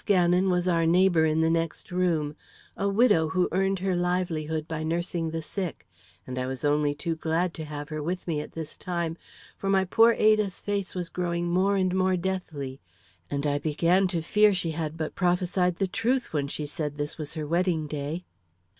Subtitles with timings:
[0.03, 2.35] Gannon was our neighbor in the next room,
[2.75, 5.87] a widow who earned her livelihood by nursing the sick;
[6.25, 9.15] and I was only too glad to have her with me at this time,
[9.59, 12.81] for my poor Ada's face was growing more and more deathly,
[13.29, 17.19] and I began to fear she had but prophesied the truth when she said this
[17.19, 18.25] was her wedding day.